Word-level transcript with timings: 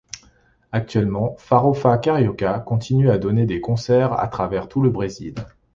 Actuellement, 0.71 1.35
Farofa 1.37 1.99
Carioca 1.99 2.57
continue 2.65 3.11
à 3.11 3.19
donner 3.19 3.45
des 3.45 3.61
concerts 3.61 4.13
à 4.19 4.27
travers 4.29 4.67
tout 4.67 4.81
le 4.81 4.89
brésil. 4.89 5.35